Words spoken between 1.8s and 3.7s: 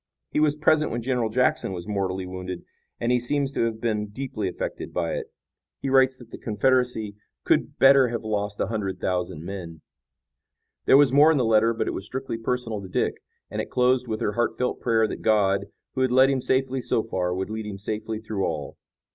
mortally wounded, and he seems to